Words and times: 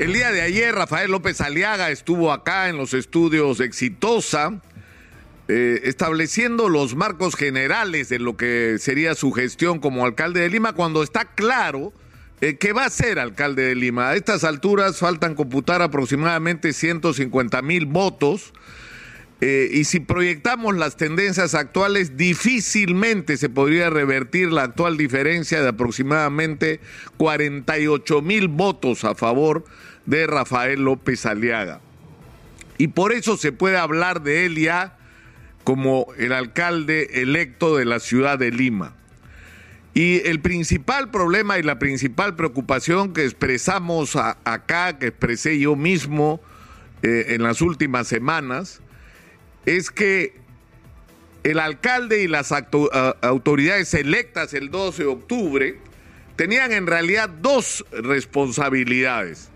El 0.00 0.14
día 0.14 0.32
de 0.32 0.40
ayer 0.40 0.74
Rafael 0.74 1.10
López 1.10 1.42
Aliaga 1.42 1.90
estuvo 1.90 2.32
acá 2.32 2.70
en 2.70 2.78
los 2.78 2.94
estudios 2.94 3.60
Exitosa, 3.60 4.62
eh, 5.46 5.82
estableciendo 5.84 6.70
los 6.70 6.96
marcos 6.96 7.36
generales 7.36 8.08
de 8.08 8.18
lo 8.18 8.34
que 8.34 8.76
sería 8.78 9.14
su 9.14 9.30
gestión 9.30 9.78
como 9.78 10.06
alcalde 10.06 10.40
de 10.40 10.48
Lima, 10.48 10.72
cuando 10.72 11.02
está 11.02 11.26
claro 11.26 11.92
eh, 12.40 12.56
que 12.56 12.72
va 12.72 12.86
a 12.86 12.88
ser 12.88 13.18
alcalde 13.18 13.64
de 13.64 13.74
Lima. 13.74 14.08
A 14.08 14.16
estas 14.16 14.42
alturas 14.42 14.96
faltan 14.96 15.34
computar 15.34 15.82
aproximadamente 15.82 16.72
150 16.72 17.60
mil 17.60 17.84
votos. 17.84 18.54
Eh, 19.40 19.70
y 19.72 19.84
si 19.84 20.00
proyectamos 20.00 20.76
las 20.76 20.96
tendencias 20.96 21.54
actuales, 21.54 22.18
difícilmente 22.18 23.38
se 23.38 23.48
podría 23.48 23.88
revertir 23.88 24.52
la 24.52 24.64
actual 24.64 24.98
diferencia 24.98 25.62
de 25.62 25.68
aproximadamente 25.68 26.80
48 27.16 28.20
mil 28.20 28.48
votos 28.48 29.04
a 29.04 29.14
favor 29.14 29.64
de 30.04 30.26
Rafael 30.26 30.84
López 30.84 31.24
Aliaga. 31.24 31.80
Y 32.76 32.88
por 32.88 33.12
eso 33.12 33.38
se 33.38 33.52
puede 33.52 33.78
hablar 33.78 34.22
de 34.22 34.44
él 34.44 34.58
ya 34.58 34.98
como 35.64 36.06
el 36.18 36.32
alcalde 36.32 37.22
electo 37.22 37.76
de 37.76 37.84
la 37.86 38.00
ciudad 38.00 38.38
de 38.38 38.50
Lima. 38.50 38.94
Y 39.94 40.26
el 40.26 40.40
principal 40.40 41.10
problema 41.10 41.58
y 41.58 41.62
la 41.62 41.78
principal 41.78 42.36
preocupación 42.36 43.12
que 43.12 43.24
expresamos 43.24 44.16
acá, 44.16 44.98
que 44.98 45.08
expresé 45.08 45.58
yo 45.58 45.76
mismo 45.76 46.40
eh, 47.02 47.26
en 47.30 47.42
las 47.42 47.60
últimas 47.60 48.06
semanas, 48.06 48.80
es 49.66 49.90
que 49.90 50.34
el 51.42 51.58
alcalde 51.58 52.22
y 52.22 52.28
las 52.28 52.52
autoridades 52.52 53.94
electas 53.94 54.52
el 54.54 54.70
12 54.70 55.02
de 55.04 55.08
octubre 55.08 55.78
tenían 56.36 56.72
en 56.72 56.86
realidad 56.86 57.28
dos 57.28 57.84
responsabilidades. 57.90 59.50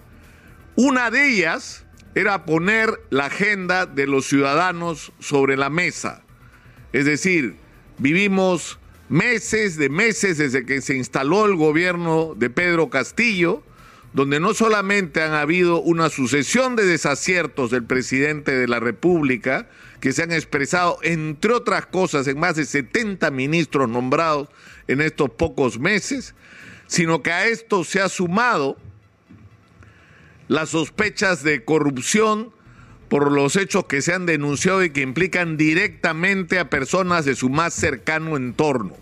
Una 0.77 1.11
de 1.11 1.29
ellas 1.29 1.85
era 2.15 2.45
poner 2.45 3.01
la 3.11 3.27
agenda 3.27 3.87
de 3.87 4.07
los 4.07 4.27
ciudadanos 4.27 5.13
sobre 5.19 5.57
la 5.57 5.69
mesa. 5.69 6.23
Es 6.93 7.07
decir, 7.07 7.57
vivimos 7.99 8.79
meses 9.09 9.77
de 9.77 9.89
meses 9.89 10.39
desde 10.39 10.65
que 10.65 10.81
se 10.81 10.97
instaló 10.97 11.47
el 11.47 11.57
gobierno 11.57 12.35
de 12.37 12.51
Pedro 12.51 12.89
Castillo, 12.89 13.63
donde 14.15 14.39
no 14.39 14.55
solamente 14.55 15.23
han 15.23 15.35
habido 15.35 15.83
una 15.83 16.09
sucesión 16.09 16.77
de 16.77 16.87
desaciertos 16.87 17.73
del 17.73 17.83
presidente 17.83 18.53
de 18.53 18.69
la 18.69 18.79
República, 18.79 19.69
que 20.01 20.13
se 20.13 20.23
han 20.23 20.31
expresado, 20.31 20.99
entre 21.03 21.53
otras 21.53 21.87
cosas, 21.87 22.29
en 22.29 22.39
más 22.39 22.55
de 22.55 22.65
70 22.65 23.33
ministros 23.33 23.89
nombrados 23.89 24.49
en 24.87 25.01
estos 25.01 25.31
pocos 25.31 25.81
meses, 25.81 26.37
sino 26.87 27.23
que 27.23 27.33
a 27.33 27.47
esto 27.49 27.83
se 27.83 28.01
ha 28.01 28.09
sumado 28.09 28.79
las 30.47 30.69
sospechas 30.69 31.43
de 31.43 31.65
corrupción 31.65 32.53
por 33.09 33.33
los 33.33 33.57
hechos 33.57 33.87
que 33.87 34.01
se 34.01 34.15
han 34.15 34.27
denunciado 34.27 34.85
y 34.85 34.91
que 34.91 35.01
implican 35.01 35.57
directamente 35.57 36.61
a 36.61 36.71
personas 36.71 37.25
de 37.25 37.35
su 37.35 37.49
más 37.49 37.75
cercano 37.75 38.37
entorno. 38.37 38.97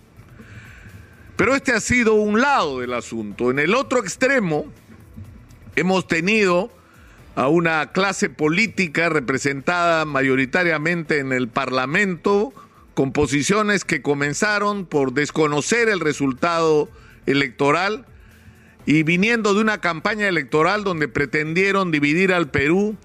Pero 1.36 1.54
este 1.54 1.72
ha 1.72 1.80
sido 1.80 2.14
un 2.14 2.40
lado 2.40 2.80
del 2.80 2.94
asunto. 2.94 3.50
En 3.50 3.58
el 3.58 3.74
otro 3.74 4.00
extremo 4.00 4.72
hemos 5.76 6.06
tenido 6.06 6.70
a 7.34 7.48
una 7.48 7.92
clase 7.92 8.28
política 8.28 9.08
representada 9.08 10.04
mayoritariamente 10.04 11.18
en 11.18 11.32
el 11.32 11.48
Parlamento 11.48 12.52
con 12.94 13.12
posiciones 13.12 13.84
que 13.84 14.02
comenzaron 14.02 14.84
por 14.84 15.12
desconocer 15.12 15.88
el 15.88 16.00
resultado 16.00 16.90
electoral 17.26 18.04
y 18.84 19.02
viniendo 19.02 19.54
de 19.54 19.60
una 19.60 19.80
campaña 19.80 20.28
electoral 20.28 20.84
donde 20.84 21.08
pretendieron 21.08 21.90
dividir 21.90 22.32
al 22.32 22.50
Perú 22.50 22.96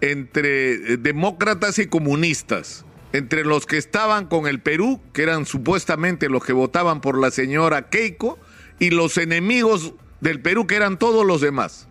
entre 0.00 0.96
demócratas 0.98 1.78
y 1.78 1.86
comunistas, 1.86 2.84
entre 3.12 3.44
los 3.44 3.66
que 3.66 3.76
estaban 3.76 4.26
con 4.26 4.46
el 4.46 4.60
Perú, 4.60 5.00
que 5.12 5.22
eran 5.22 5.46
supuestamente 5.46 6.28
los 6.28 6.44
que 6.44 6.52
votaban 6.52 7.00
por 7.00 7.18
la 7.18 7.30
señora 7.30 7.88
Keiko, 7.88 8.38
y 8.78 8.90
los 8.90 9.16
enemigos 9.16 9.94
del 10.20 10.40
Perú, 10.40 10.66
que 10.66 10.76
eran 10.76 10.98
todos 10.98 11.26
los 11.26 11.40
demás. 11.40 11.88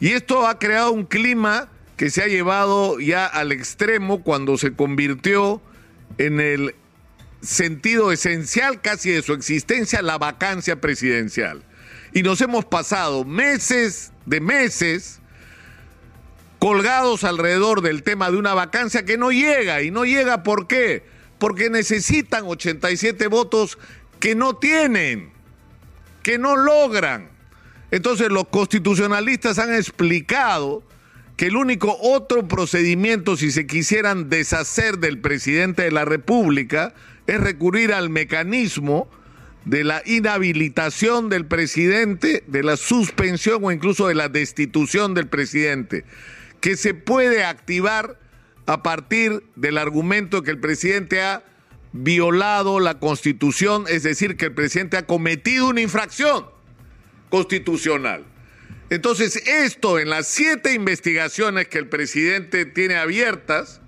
Y 0.00 0.12
esto 0.12 0.46
ha 0.46 0.58
creado 0.58 0.92
un 0.92 1.04
clima 1.04 1.68
que 1.96 2.10
se 2.10 2.22
ha 2.22 2.26
llevado 2.26 3.00
ya 3.00 3.26
al 3.26 3.52
extremo 3.52 4.22
cuando 4.22 4.58
se 4.58 4.74
convirtió 4.74 5.62
en 6.18 6.40
el 6.40 6.74
sentido 7.40 8.12
esencial 8.12 8.80
casi 8.80 9.10
de 9.10 9.22
su 9.22 9.32
existencia 9.32 10.02
la 10.02 10.18
vacancia 10.18 10.80
presidencial. 10.80 11.62
Y 12.12 12.22
nos 12.22 12.40
hemos 12.40 12.64
pasado 12.64 13.24
meses 13.24 14.12
de 14.26 14.40
meses 14.40 15.20
colgados 16.58 17.24
alrededor 17.24 17.82
del 17.82 18.02
tema 18.02 18.30
de 18.30 18.36
una 18.36 18.54
vacancia 18.54 19.04
que 19.04 19.18
no 19.18 19.30
llega. 19.30 19.82
¿Y 19.82 19.90
no 19.90 20.04
llega 20.04 20.42
por 20.42 20.66
qué? 20.66 21.04
Porque 21.38 21.70
necesitan 21.70 22.44
87 22.46 23.26
votos 23.28 23.78
que 24.20 24.34
no 24.34 24.56
tienen, 24.56 25.30
que 26.22 26.38
no 26.38 26.56
logran. 26.56 27.35
Entonces 27.90 28.28
los 28.30 28.48
constitucionalistas 28.48 29.58
han 29.58 29.72
explicado 29.74 30.82
que 31.36 31.46
el 31.46 31.56
único 31.56 31.96
otro 32.00 32.48
procedimiento 32.48 33.36
si 33.36 33.52
se 33.52 33.66
quisieran 33.66 34.30
deshacer 34.30 34.98
del 34.98 35.18
presidente 35.20 35.82
de 35.82 35.90
la 35.90 36.04
República 36.04 36.94
es 37.26 37.40
recurrir 37.40 37.92
al 37.92 38.08
mecanismo 38.08 39.08
de 39.64 39.84
la 39.84 40.02
inhabilitación 40.06 41.28
del 41.28 41.44
presidente, 41.44 42.44
de 42.46 42.62
la 42.62 42.76
suspensión 42.76 43.64
o 43.64 43.72
incluso 43.72 44.08
de 44.08 44.14
la 44.14 44.28
destitución 44.28 45.12
del 45.14 45.26
presidente, 45.26 46.04
que 46.60 46.76
se 46.76 46.94
puede 46.94 47.44
activar 47.44 48.18
a 48.66 48.82
partir 48.82 49.42
del 49.56 49.78
argumento 49.78 50.42
que 50.42 50.52
el 50.52 50.60
presidente 50.60 51.20
ha 51.20 51.44
violado 51.92 52.80
la 52.80 52.98
constitución, 52.98 53.84
es 53.88 54.04
decir, 54.04 54.36
que 54.36 54.46
el 54.46 54.54
presidente 54.54 54.96
ha 54.96 55.06
cometido 55.06 55.68
una 55.68 55.80
infracción 55.80 56.55
constitucional. 57.30 58.24
Entonces, 58.88 59.36
esto 59.46 59.98
en 59.98 60.10
las 60.10 60.28
siete 60.28 60.72
investigaciones 60.72 61.68
que 61.68 61.78
el 61.78 61.88
presidente 61.88 62.66
tiene 62.66 62.96
abiertas, 62.96 63.80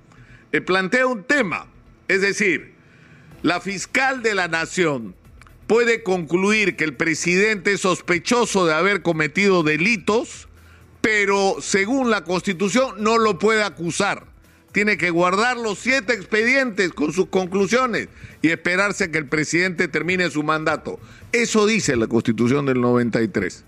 eh, 0.53 0.61
plantea 0.61 1.07
un 1.07 1.25
tema, 1.25 1.67
es 2.09 2.21
decir, 2.21 2.75
la 3.43 3.61
fiscal 3.61 4.23
de 4.23 4.35
la 4.35 4.49
nación 4.49 5.15
puede 5.69 6.03
concluir 6.03 6.75
que 6.75 6.85
el 6.85 6.97
presidente 6.97 7.75
es 7.75 7.83
sospechoso 7.83 8.67
de 8.67 8.75
haber 8.75 9.03
cometido 9.03 9.63
delitos, 9.63 10.49
pero 11.01 11.59
según 11.61 12.11
la 12.11 12.25
Constitución 12.25 12.97
no 12.99 13.19
lo 13.19 13.39
puede 13.39 13.63
acusar. 13.63 14.27
Tiene 14.79 14.97
que 14.97 15.11
guardar 15.11 15.57
los 15.57 15.81
siete 15.81 16.13
expedientes 16.13 16.93
con 16.93 17.13
sus 17.13 17.27
conclusiones 17.31 18.07
y 18.43 18.51
esperarse 18.51 19.03
a 19.03 19.11
que 19.11 19.19
el 19.19 19.27
presidente 19.27 19.89
termine 19.89 20.31
su 20.31 20.45
mandato. 20.45 21.01
Eso 21.33 21.67
dice 21.67 21.97
la 21.97 22.07
Constitución 22.07 22.65
del 22.65 22.81
93. 22.81 23.65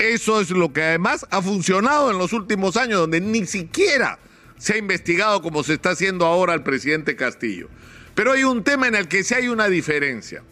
Eso 0.00 0.40
es 0.40 0.50
lo 0.50 0.72
que 0.72 0.82
además 0.82 1.24
ha 1.30 1.40
funcionado 1.40 2.10
en 2.10 2.18
los 2.18 2.32
últimos 2.32 2.76
años, 2.76 2.98
donde 2.98 3.20
ni 3.20 3.46
siquiera 3.46 4.18
se 4.58 4.72
ha 4.72 4.76
investigado 4.76 5.40
como 5.40 5.62
se 5.62 5.74
está 5.74 5.90
haciendo 5.90 6.26
ahora 6.26 6.54
el 6.54 6.64
presidente 6.64 7.14
Castillo. 7.14 7.68
Pero 8.16 8.32
hay 8.32 8.42
un 8.42 8.64
tema 8.64 8.88
en 8.88 8.96
el 8.96 9.06
que 9.06 9.22
sí 9.22 9.34
hay 9.34 9.46
una 9.46 9.68
diferencia 9.68 10.42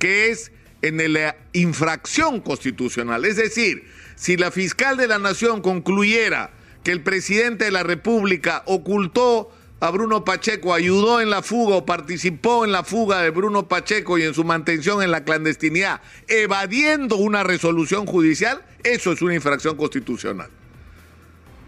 que 0.00 0.32
es 0.32 0.50
en 0.82 1.12
la 1.12 1.36
infracción 1.52 2.40
constitucional. 2.40 3.24
Es 3.24 3.36
decir, 3.36 3.84
si 4.16 4.36
la 4.36 4.50
fiscal 4.50 4.96
de 4.96 5.06
la 5.06 5.20
Nación 5.20 5.60
concluyera 5.60 6.50
que 6.84 6.92
el 6.92 7.02
presidente 7.02 7.64
de 7.64 7.70
la 7.70 7.82
República 7.82 8.62
ocultó 8.66 9.50
a 9.80 9.90
Bruno 9.90 10.24
Pacheco, 10.24 10.72
ayudó 10.72 11.20
en 11.20 11.30
la 11.30 11.42
fuga 11.42 11.76
o 11.76 11.86
participó 11.86 12.64
en 12.64 12.72
la 12.72 12.84
fuga 12.84 13.22
de 13.22 13.30
Bruno 13.30 13.68
Pacheco 13.68 14.18
y 14.18 14.22
en 14.22 14.34
su 14.34 14.44
mantención 14.44 15.02
en 15.02 15.10
la 15.10 15.24
clandestinidad, 15.24 16.00
evadiendo 16.28 17.16
una 17.16 17.42
resolución 17.42 18.06
judicial, 18.06 18.64
eso 18.82 19.12
es 19.12 19.22
una 19.22 19.34
infracción 19.34 19.76
constitucional. 19.76 20.50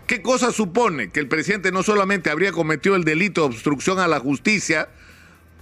¿Qué 0.06 0.22
cosa 0.22 0.52
supone? 0.52 1.10
Que 1.10 1.18
el 1.18 1.28
presidente 1.28 1.72
no 1.72 1.82
solamente 1.82 2.30
habría 2.30 2.52
cometido 2.52 2.94
el 2.94 3.04
delito 3.04 3.40
de 3.40 3.48
obstrucción 3.48 3.98
a 3.98 4.06
la 4.06 4.20
justicia, 4.20 4.88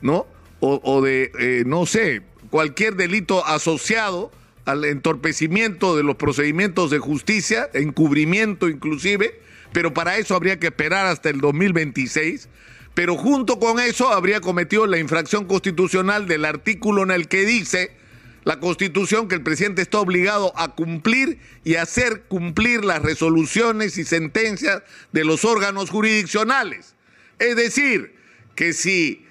¿no? 0.03 0.27
O, 0.61 1.03
de, 1.03 1.31
eh, 1.39 1.63
no 1.67 1.85
sé, 1.85 2.23
cualquier 2.49 2.97
delito 2.97 3.45
asociado 3.45 4.33
al 4.65 4.85
entorpecimiento 4.85 5.97
de 5.97 6.03
los 6.03 6.17
procedimientos 6.17 6.91
de 6.91 6.99
justicia, 6.99 7.69
encubrimiento 7.75 8.69
inclusive, 8.69 9.41
pero 9.73 9.93
para 9.93 10.17
eso 10.17 10.35
habría 10.35 10.59
que 10.59 10.69
esperar 10.69 11.07
hasta 11.07 11.31
el 11.31 11.41
2026. 11.41 12.49
Pero 12.95 13.17
junto 13.17 13.59
con 13.59 13.81
eso 13.81 14.11
habría 14.11 14.41
cometido 14.41 14.87
la 14.87 14.99
infracción 14.99 15.47
constitucional 15.47 16.27
del 16.27 16.45
artículo 16.45 17.03
en 17.03 17.11
el 17.11 17.27
que 17.27 17.45
dice 17.45 17.91
la 18.45 18.61
Constitución 18.61 19.27
que 19.27 19.35
el 19.35 19.43
presidente 19.43 19.83
está 19.83 19.99
obligado 19.99 20.53
a 20.57 20.75
cumplir 20.75 21.39
y 21.65 21.75
hacer 21.77 22.25
cumplir 22.29 22.85
las 22.85 23.03
resoluciones 23.03 23.99
y 23.99 24.05
sentencias 24.05 24.83
de 25.13 25.25
los 25.25 25.45
órganos 25.45 25.91
jurisdiccionales. 25.91 26.95
Es 27.39 27.57
decir, 27.57 28.15
que 28.55 28.73
si 28.73 29.27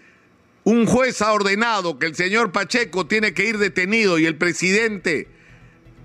un 0.64 0.86
juez 0.86 1.22
ha 1.22 1.34
ordenado 1.34 2.00
que 2.00 2.06
el 2.06 2.16
señor 2.16 2.52
Pacheco 2.52 3.06
tiene 3.06 3.34
que 3.34 3.46
ir 3.46 3.58
detenido 3.58 4.18
y 4.18 4.26
el 4.26 4.38
presidente 4.38 5.28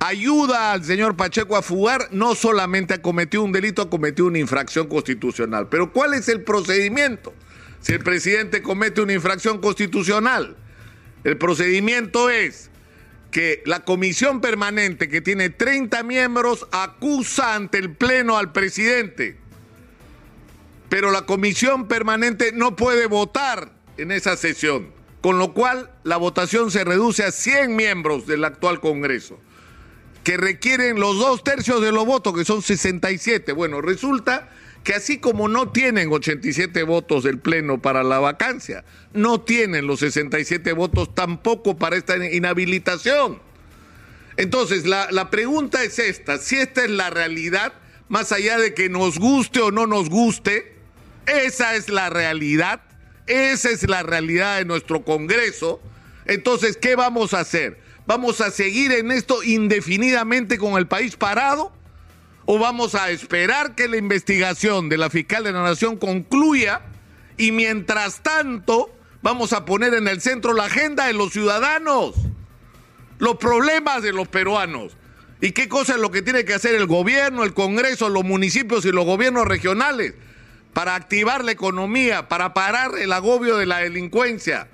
ayuda 0.01 0.73
al 0.73 0.85
señor 0.85 1.17
Pacheco 1.17 1.57
a 1.57 1.63
fugar, 1.63 2.09
no 2.11 2.35
solamente 2.35 2.95
ha 2.95 3.03
cometido 3.03 3.43
un 3.43 3.53
delito, 3.53 3.83
ha 3.83 3.91
cometido 3.91 4.27
una 4.27 4.39
infracción 4.39 4.89
constitucional. 4.89 5.69
Pero 5.69 5.93
¿cuál 5.93 6.15
es 6.15 6.29
el 6.29 6.43
procedimiento? 6.43 7.33
Si 7.81 7.93
el 7.93 8.01
presidente 8.01 8.63
comete 8.63 9.01
una 9.01 9.13
infracción 9.13 9.61
constitucional, 9.61 10.57
el 11.25 11.37
procedimiento 11.37 12.31
es 12.31 12.71
que 13.31 13.63
la 13.67 13.85
comisión 13.85 14.41
permanente, 14.41 15.09
que 15.09 15.21
tiene 15.21 15.51
30 15.51 16.03
miembros, 16.03 16.67
acusa 16.73 17.55
ante 17.55 17.79
el 17.79 17.95
Pleno 17.95 18.39
al 18.39 18.53
presidente. 18.53 19.37
Pero 20.89 21.11
la 21.11 21.27
comisión 21.27 21.87
permanente 21.87 22.53
no 22.53 22.75
puede 22.75 23.07
votar 23.07 23.78
en 23.99 24.13
esa 24.13 24.37
sesión, 24.37 24.91
con 25.21 25.39
lo 25.39 25.53
cual 25.53 25.91
la 26.05 26.17
votación 26.17 26.71
se 26.71 26.85
reduce 26.85 27.25
a 27.25 27.33
100 27.33 27.77
miembros 27.77 28.27
del 28.27 28.45
actual 28.45 28.81
Congreso, 28.81 29.39
que 30.25 30.37
requieren 30.37 31.01
los 31.01 31.19
dos 31.19 31.45
tercios 31.45 31.83
de 31.83 31.93
los 31.93 32.07
votos, 32.07 32.35
que 32.35 32.45
son 32.45 32.63
67. 32.63 33.53
Bueno, 33.53 33.81
resulta 33.81 34.49
que 34.85 34.95
así 34.95 35.19
como 35.19 35.49
no 35.49 35.71
tienen 35.71 36.11
87 36.13 36.83
votos 36.85 37.25
del 37.25 37.39
Pleno 37.39 37.83
para 37.83 38.03
la 38.03 38.21
vacancia, 38.21 38.85
no 39.13 39.41
tienen 39.41 39.87
los 39.87 40.01
67 40.01 40.73
votos 40.73 41.15
tampoco 41.15 41.77
para 41.77 41.97
esta 41.97 42.17
inhabilitación. 42.33 43.41
Entonces, 44.37 44.87
la, 44.87 45.09
la, 45.11 45.31
pregunta 45.31 45.83
es 45.83 45.99
esta, 45.99 46.39
si 46.39 46.57
esta 46.57 46.85
es 46.85 46.91
la 46.91 47.11
realidad, 47.11 47.73
más 48.09 48.31
allá 48.31 48.57
de 48.57 48.73
que 48.73 48.89
nos 48.89 49.19
guste 49.19 49.61
o 49.61 49.73
no 49.73 49.87
nos 49.87 50.09
guste, 50.09 50.77
esa 51.27 51.75
es 51.75 51.89
la 51.89 52.09
realidad, 52.09 52.81
esa 53.29 53.71
es 53.71 53.89
la 53.89 54.03
realidad 54.03 54.59
de 54.59 54.65
nuestro 54.65 55.05
Congreso, 55.05 55.81
entonces, 56.27 56.77
¿qué 56.77 56.97
vamos 56.97 57.33
a 57.33 57.41
hacer? 57.41 57.79
¿Vamos 58.07 58.41
a 58.41 58.51
seguir 58.51 58.93
en 58.93 59.13
esto 59.13 59.43
indefinidamente 59.43 60.59
con 60.59 60.75
el 60.79 60.87
país 60.87 61.17
parado? 61.17 61.73
o 62.51 62.59
vamos 62.59 62.95
a 62.95 63.11
esperar 63.11 63.75
que 63.75 63.89
la 63.89 63.99
investigación 63.99 64.89
de 64.89 64.97
la 64.97 65.11
fiscal 65.11 65.45
de 65.45 65.53
la 65.53 65.63
Nación 65.63 65.99
concluya 65.99 66.81
y 67.37 67.53
mientras 67.53 68.23
tanto 68.23 68.91
vamos 69.21 69.53
a 69.53 69.67
poner 69.67 69.93
en 69.93 70.09
el 70.09 70.23
centro 70.23 70.55
la 70.55 70.65
agenda 70.65 71.09
de 71.09 71.13
los 71.13 71.31
ciudadanos, 71.31 72.15
los 73.19 73.37
problemas 73.37 74.03
de 74.03 74.15
los 74.15 74.29
peruanos. 74.29 74.97
¿Y 75.43 75.53
qué 75.53 75.69
cosa 75.69 75.97
es 75.97 76.01
lo 76.01 76.11
que 76.11 76.23
tiene 76.23 76.47
que 76.47 76.55
hacer 76.55 76.75
el 76.75 76.87
gobierno, 76.87 77.45
el 77.45 77.53
Congreso, 77.53 78.09
los 78.09 78.25
municipios 78.25 78.87
y 78.87 78.93
los 78.93 79.05
gobiernos 79.05 79.47
regionales 79.47 80.15
para 80.79 80.95
activar 80.95 81.45
la 81.45 81.51
economía, 81.51 82.29
para 82.29 82.55
parar 82.55 82.93
el 83.01 83.13
agobio 83.13 83.57
de 83.57 83.67
la 83.67 83.79
delincuencia, 83.79 84.69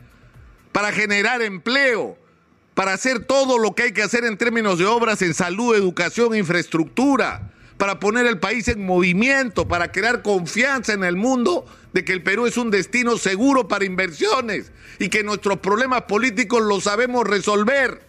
para 0.71 0.93
generar 0.93 1.41
empleo, 1.41 2.19
para 2.75 2.93
hacer 2.93 3.25
todo 3.25 3.57
lo 3.57 3.75
que 3.75 3.85
hay 3.85 3.93
que 3.93 4.03
hacer 4.03 4.27
en 4.27 4.37
términos 4.37 4.79
de 4.79 4.85
obras 4.85 5.23
en 5.23 5.33
salud, 5.33 5.75
educación, 5.75 6.37
infraestructura? 6.37 7.51
para 7.79 7.99
poner 8.01 8.27
el 8.27 8.39
país 8.39 8.69
en 8.69 8.85
movimiento, 8.85 9.67
para 9.67 9.93
crear 9.93 10.21
confianza 10.21 10.93
en 10.93 11.05
el 11.05 11.17
mundo 11.17 11.65
de 11.95 12.05
que 12.05 12.13
el 12.13 12.23
Perú 12.23 12.47
es 12.47 12.59
un 12.59 12.71
destino 12.71 13.17
seguro 13.17 13.67
para 13.67 13.87
inversiones 13.87 14.73
y 14.99 15.09
que 15.09 15.25
nuestros 15.25 15.59
problemas 15.59 16.03
políticos 16.03 16.63
los 16.63 16.85
sabemos 16.85 17.27
resolver. 17.27 18.03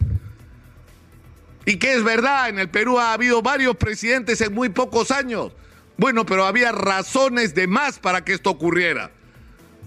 Y 1.65 1.77
que 1.77 1.93
es 1.93 2.03
verdad, 2.03 2.49
en 2.49 2.59
el 2.59 2.69
Perú 2.69 2.99
ha 2.99 3.13
habido 3.13 3.41
varios 3.41 3.77
presidentes 3.77 4.41
en 4.41 4.53
muy 4.53 4.67
pocos 4.67 5.11
años. 5.11 5.53
Bueno, 5.97 6.25
pero 6.25 6.45
había 6.45 6.71
razones 6.71 7.55
de 7.55 7.67
más 7.67 7.99
para 7.99 8.23
que 8.23 8.33
esto 8.33 8.49
ocurriera. 8.49 9.11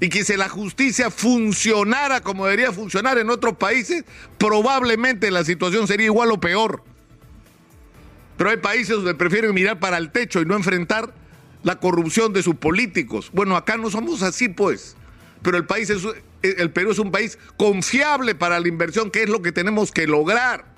Y 0.01 0.09
que 0.09 0.25
si 0.25 0.37
la 0.37 0.49
justicia 0.49 1.11
funcionara 1.11 2.21
como 2.21 2.47
debería 2.47 2.73
funcionar 2.73 3.19
en 3.19 3.31
otros 3.31 3.57
países, 3.57 4.05
probablemente 4.39 5.31
la 5.31 5.45
situación 5.45 5.89
sería 5.89 6.07
igual 6.07 6.31
o 6.31 6.41
peor. 6.41 6.85
Pero 8.37 8.51
hay 8.51 8.59
países 8.59 8.97
donde 8.97 9.15
prefieren 9.15 9.53
mirar 9.53 9.81
para 9.81 9.99
el 9.99 10.13
techo 10.13 10.41
y 10.41 10.45
no 10.45 10.55
enfrentar 10.55 11.13
la 11.65 11.81
corrupción 11.81 12.33
de 12.33 12.45
sus 12.45 12.55
políticos. 12.55 13.31
Bueno, 13.33 13.57
acá 13.57 13.77
no 13.77 13.91
somos 13.91 14.23
así, 14.23 14.49
pues. 14.49 14.97
Pero 15.43 15.57
el 15.57 15.67
país 15.67 15.91
es, 15.91 16.03
el 16.43 16.71
Perú 16.71 16.93
es 16.93 17.01
un 17.01 17.11
país 17.11 17.37
confiable 17.57 18.37
para 18.37 18.61
la 18.61 18.69
inversión, 18.69 19.11
que 19.11 19.25
es 19.25 19.29
lo 19.29 19.43
que 19.43 19.51
tenemos 19.51 19.91
que 19.91 20.07
lograr. 20.07 20.78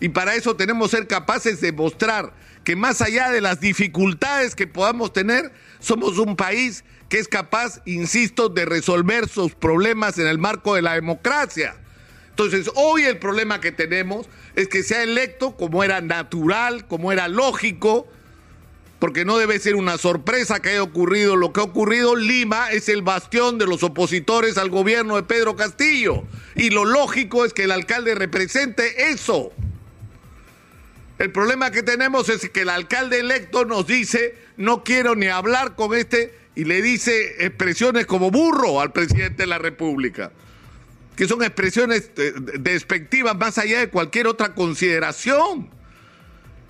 Y 0.00 0.10
para 0.10 0.34
eso 0.34 0.54
tenemos 0.56 0.90
que 0.90 0.98
ser 0.98 1.06
capaces 1.06 1.60
de 1.60 1.72
mostrar 1.72 2.32
que 2.64 2.76
más 2.76 3.00
allá 3.00 3.30
de 3.30 3.40
las 3.40 3.60
dificultades 3.60 4.54
que 4.54 4.66
podamos 4.66 5.12
tener, 5.12 5.52
somos 5.80 6.18
un 6.18 6.36
país 6.36 6.84
que 7.08 7.18
es 7.18 7.28
capaz, 7.28 7.80
insisto, 7.86 8.48
de 8.48 8.64
resolver 8.64 9.28
sus 9.28 9.54
problemas 9.54 10.18
en 10.18 10.26
el 10.26 10.38
marco 10.38 10.74
de 10.74 10.82
la 10.82 10.94
democracia. 10.94 11.76
Entonces, 12.30 12.70
hoy 12.74 13.02
el 13.02 13.18
problema 13.18 13.60
que 13.60 13.72
tenemos 13.72 14.28
es 14.54 14.68
que 14.68 14.82
sea 14.82 15.02
electo 15.02 15.56
como 15.56 15.82
era 15.82 16.00
natural, 16.00 16.86
como 16.86 17.10
era 17.10 17.26
lógico, 17.26 18.06
porque 18.98 19.24
no 19.24 19.38
debe 19.38 19.58
ser 19.58 19.76
una 19.76 19.96
sorpresa 19.96 20.60
que 20.60 20.70
haya 20.70 20.82
ocurrido 20.82 21.36
lo 21.36 21.52
que 21.52 21.60
ha 21.60 21.64
ocurrido. 21.64 22.16
Lima 22.16 22.70
es 22.70 22.88
el 22.88 23.02
bastión 23.02 23.58
de 23.58 23.66
los 23.66 23.82
opositores 23.82 24.58
al 24.58 24.70
gobierno 24.70 25.16
de 25.16 25.22
Pedro 25.22 25.56
Castillo. 25.56 26.24
Y 26.54 26.70
lo 26.70 26.84
lógico 26.84 27.44
es 27.44 27.52
que 27.52 27.64
el 27.64 27.70
alcalde 27.70 28.14
represente 28.14 29.10
eso. 29.10 29.52
El 31.18 31.32
problema 31.32 31.70
que 31.70 31.82
tenemos 31.82 32.28
es 32.28 32.48
que 32.50 32.60
el 32.60 32.68
alcalde 32.68 33.20
electo 33.20 33.64
nos 33.64 33.86
dice, 33.86 34.36
no 34.56 34.84
quiero 34.84 35.14
ni 35.14 35.26
hablar 35.26 35.74
con 35.74 35.94
este, 35.94 36.32
y 36.54 36.64
le 36.64 36.80
dice 36.82 37.44
expresiones 37.44 38.06
como 38.06 38.30
burro 38.30 38.80
al 38.80 38.92
presidente 38.92 39.42
de 39.42 39.46
la 39.46 39.58
República 39.58 40.32
que 41.18 41.26
son 41.26 41.42
expresiones 41.42 42.12
eh, 42.16 42.32
despectivas 42.60 43.36
más 43.36 43.58
allá 43.58 43.80
de 43.80 43.88
cualquier 43.88 44.28
otra 44.28 44.54
consideración. 44.54 45.68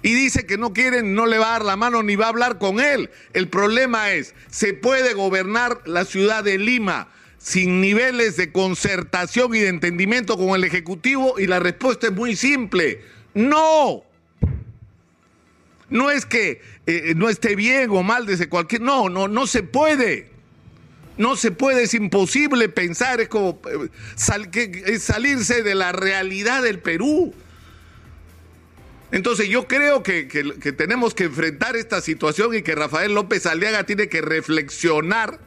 Y 0.00 0.14
dice 0.14 0.46
que 0.46 0.56
no 0.56 0.72
quieren, 0.72 1.14
no 1.14 1.26
le 1.26 1.36
va 1.36 1.48
a 1.48 1.52
dar 1.58 1.66
la 1.66 1.76
mano 1.76 2.02
ni 2.02 2.16
va 2.16 2.24
a 2.24 2.28
hablar 2.30 2.58
con 2.58 2.80
él. 2.80 3.10
El 3.34 3.48
problema 3.48 4.12
es, 4.12 4.34
¿se 4.50 4.72
puede 4.72 5.12
gobernar 5.12 5.82
la 5.84 6.06
ciudad 6.06 6.44
de 6.44 6.56
Lima 6.56 7.12
sin 7.36 7.82
niveles 7.82 8.38
de 8.38 8.50
concertación 8.50 9.54
y 9.54 9.58
de 9.58 9.68
entendimiento 9.68 10.38
con 10.38 10.54
el 10.54 10.64
Ejecutivo? 10.64 11.38
Y 11.38 11.46
la 11.46 11.60
respuesta 11.60 12.06
es 12.06 12.14
muy 12.14 12.34
simple, 12.34 13.02
no. 13.34 14.04
No 15.90 16.10
es 16.10 16.26
que 16.26 16.60
eh, 16.86 17.14
no 17.16 17.28
esté 17.28 17.56
bien 17.56 17.90
o 17.90 18.02
mal 18.02 18.26
desde 18.26 18.48
cualquier... 18.48 18.82
No, 18.82 19.08
no, 19.08 19.28
no 19.28 19.46
se 19.46 19.62
puede. 19.62 20.30
No 21.16 21.34
se 21.34 21.50
puede, 21.50 21.82
es 21.82 21.94
imposible 21.94 22.68
pensar, 22.68 23.20
es 23.20 23.28
como 23.28 23.60
eh, 23.68 24.98
salirse 24.98 25.62
de 25.64 25.74
la 25.74 25.90
realidad 25.92 26.62
del 26.62 26.78
Perú. 26.78 27.34
Entonces 29.10 29.48
yo 29.48 29.66
creo 29.66 30.02
que, 30.02 30.24
tenemos 30.76 31.14
que 31.14 31.24
enfrentar 31.24 31.76
esta 31.76 32.00
situación 32.00 32.54
y 32.54 32.62
que 32.62 32.74
Rafael 32.74 33.14
López 33.14 33.46
Aliaga 33.46 33.84
tiene 33.84 34.08
que 34.08 34.20
reflexionar 34.20 35.40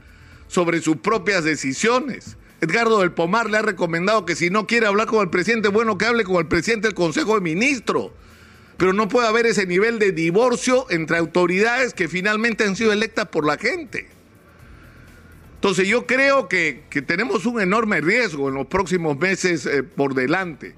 sobre 0.47 0.81
sus 0.81 0.97
propias 0.97 1.43
decisiones. 1.43 2.37
Edgardo 2.59 2.99
del 2.99 3.11
Pomar 3.11 3.49
le 3.49 3.57
ha 3.57 3.61
recomendado 3.61 4.25
que 4.25 4.35
si 4.35 4.49
no 4.49 4.67
quiere 4.67 4.87
hablar 4.87 5.07
con 5.07 5.21
el 5.21 5.29
presidente, 5.29 5.69
bueno, 5.69 5.97
que 5.97 6.05
hable 6.05 6.23
con 6.23 6.37
el 6.37 6.47
presidente 6.47 6.87
del 6.87 6.95
Consejo 6.95 7.35
de 7.35 7.41
Ministros. 7.41 8.11
Pero 8.81 8.93
no 8.93 9.07
puede 9.07 9.27
haber 9.27 9.45
ese 9.45 9.67
nivel 9.67 9.99
de 9.99 10.11
divorcio 10.11 10.87
entre 10.89 11.19
autoridades 11.19 11.93
que 11.93 12.07
finalmente 12.07 12.63
han 12.63 12.75
sido 12.75 12.91
electas 12.91 13.27
por 13.27 13.45
la 13.45 13.59
gente. 13.59 14.07
Entonces 15.53 15.87
yo 15.87 16.07
creo 16.07 16.49
que, 16.49 16.83
tenemos 17.05 17.45
un 17.45 17.61
enorme 17.61 18.01
riesgo 18.01 18.49
en 18.49 18.55
los 18.55 18.65
próximos 18.65 19.19
meses 19.19 19.67
eh, 19.67 19.83
por 19.83 20.15
delante, 20.15 20.73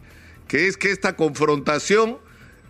que 0.49 0.67
es 0.67 0.75
que 0.75 0.91
esta 0.91 1.15
confrontación 1.15 2.17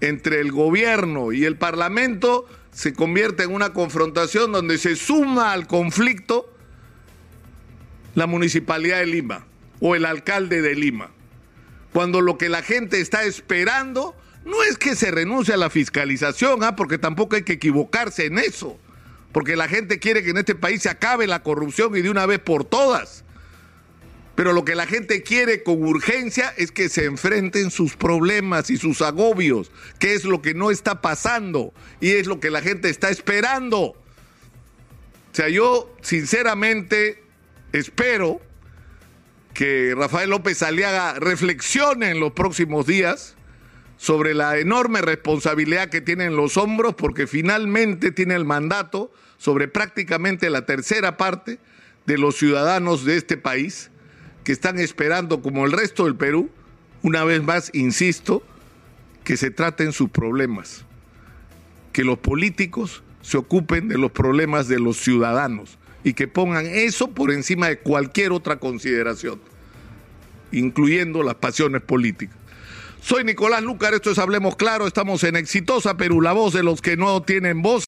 entre 0.02 0.40
el 0.40 0.52
gobierno 0.52 1.32
y 1.32 1.46
el 1.46 1.58
parlamento 1.58 2.46
se 2.72 2.94
convierta 2.94 3.42
en 3.42 3.56
una 3.56 3.74
confrontación 3.74 4.52
donde 4.52 4.78
se 4.78 4.96
suma 4.96 5.52
al 5.52 5.66
conflicto 5.66 6.48
la 8.14 8.28
municipalidad 8.28 9.00
de 9.00 9.08
Lima 9.08 9.48
o 9.80 9.96
el 9.96 10.06
alcalde 10.06 10.62
de 10.62 10.76
Lima. 10.76 11.10
Cuando 11.92 12.22
lo 12.22 12.38
que 12.38 12.50
la 12.50 12.62
gente 12.62 13.02
está 13.02 13.24
esperando 13.24 14.16
no 14.46 14.64
es 14.64 14.78
que 14.78 14.96
se 14.96 15.12
renuncie 15.12 15.54
a 15.54 15.58
la 15.58 15.70
fiscalización, 15.70 16.64
¿ah? 16.64 16.76
porque 16.76 16.98
tampoco 16.98 17.36
hay 17.36 17.44
que 17.44 17.54
equivocarse 17.54 18.26
en 18.26 18.40
eso 18.40 18.80
porque 19.34 19.56
la 19.56 19.68
gente 19.68 20.00
quiere 20.00 20.24
que 20.24 20.30
en 20.30 20.38
este 20.38 20.56
país 20.56 20.84
se 20.84 20.90
acabe 20.90 21.28
la 21.28 21.42
corrupción 21.42 21.98
y 21.98 22.02
de 22.02 22.10
una 22.12 22.26
vez 22.28 22.40
por 22.40 22.64
todas. 22.64 23.26
Pero 24.36 24.54
lo 24.54 24.64
que 24.64 24.76
la 24.76 24.86
gente 24.86 25.24
quiere 25.24 25.64
con 25.64 25.84
urgencia 25.84 26.54
es 26.56 26.72
que 26.72 26.88
se 26.88 27.06
enfrenten 27.06 27.72
sus 27.72 27.96
problemas 27.96 28.70
y 28.70 28.78
sus 28.78 29.02
agobios, 29.02 29.72
que 30.00 30.14
es 30.14 30.24
lo 30.24 30.42
que 30.42 30.54
no 30.54 30.72
está 30.72 31.02
pasando 31.02 31.74
y 32.00 32.12
es 32.12 32.28
lo 32.28 32.40
que 32.40 32.52
la 32.52 32.62
gente 32.62 32.90
está 32.90 33.10
esperando. 33.10 33.80
O 33.80 33.96
sea, 35.36 35.50
yo 35.50 35.96
sinceramente 36.02 37.24
espero 37.74 38.40
que 39.56 39.96
Rafael 39.96 40.30
López 40.30 40.62
Aliaga 40.62 41.16
reflexione 41.20 42.12
en 42.12 42.20
los 42.20 42.34
próximos 42.34 42.86
días 42.86 43.36
sobre 44.04 44.34
la 44.34 44.58
enorme 44.58 45.02
responsabilidad 45.02 45.88
que 45.88 46.02
tiene 46.02 46.26
en 46.26 46.36
los 46.36 46.58
hombros, 46.58 46.94
porque 46.94 47.26
finalmente 47.26 48.12
tiene 48.12 48.36
el 48.36 48.44
mandato 48.44 49.14
sobre 49.38 49.70
prácticamente 49.70 50.50
la 50.50 50.66
tercera 50.66 51.16
parte 51.16 51.58
de 52.06 52.18
los 52.18 52.36
ciudadanos 52.36 53.06
de 53.06 53.16
este 53.16 53.38
país 53.38 53.92
que 54.44 54.52
están 54.52 54.78
esperando, 54.78 55.42
como 55.42 55.66
el 55.66 55.72
resto 55.72 56.04
del 56.04 56.18
Perú, 56.18 56.50
una 57.02 57.24
vez 57.24 57.42
más, 57.44 57.70
insisto, 57.74 58.44
que 59.24 59.38
se 59.38 59.52
traten 59.52 59.94
sus 59.94 60.10
problemas, 60.10 60.84
que 61.94 62.04
los 62.04 62.18
políticos 62.18 63.04
se 63.22 63.38
ocupen 63.38 63.88
de 63.88 63.98
los 63.98 64.12
problemas 64.12 64.68
de 64.68 64.82
los 64.82 64.98
ciudadanos 64.98 65.80
y 66.04 66.12
que 66.12 66.28
pongan 66.28 66.66
eso 66.66 67.12
por 67.12 67.32
encima 67.32 67.70
de 67.70 67.80
cualquier 67.80 68.34
otra 68.34 68.58
consideración, 68.58 69.40
incluyendo 70.52 71.24
las 71.24 71.36
pasiones 71.36 71.82
políticas. 71.84 72.43
Soy 73.06 73.26
Nicolás 73.26 73.62
Lucar, 73.62 73.94
esto 73.94 74.12
es 74.12 74.18
Hablemos 74.18 74.56
Claro, 74.56 74.88
estamos 74.88 75.26
en 75.26 75.36
Exitosa 75.36 75.98
Perú, 75.98 76.22
la 76.22 76.32
voz 76.32 76.54
de 76.54 76.64
los 76.64 76.82
que 76.82 76.96
no 76.96 77.22
tienen 77.22 77.62
voz. 77.62 77.82